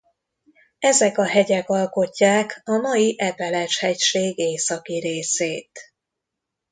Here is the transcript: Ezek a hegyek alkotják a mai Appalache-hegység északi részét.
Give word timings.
Ezek 0.79 1.17
a 1.17 1.25
hegyek 1.27 1.69
alkotják 1.69 2.61
a 2.65 2.71
mai 2.71 3.17
Appalache-hegység 3.19 4.37
északi 4.39 4.99
részét. 4.99 5.79